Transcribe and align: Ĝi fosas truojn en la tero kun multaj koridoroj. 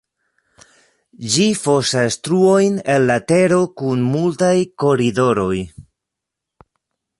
Ĝi 1.33 1.45
fosas 1.65 2.17
truojn 2.29 2.79
en 2.95 3.05
la 3.13 3.19
tero 3.33 3.61
kun 3.83 4.03
multaj 4.15 4.53
koridoroj. 4.85 5.63